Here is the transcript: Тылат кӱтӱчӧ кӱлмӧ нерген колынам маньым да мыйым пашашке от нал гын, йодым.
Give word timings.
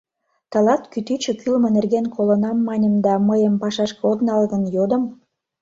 Тылат 0.51 0.83
кӱтӱчӧ 0.91 1.31
кӱлмӧ 1.41 1.69
нерген 1.77 2.05
колынам 2.15 2.57
маньым 2.67 2.95
да 3.05 3.13
мыйым 3.27 3.55
пашашке 3.61 4.03
от 4.11 4.19
нал 4.27 4.41
гын, 4.51 4.63
йодым. 4.75 5.03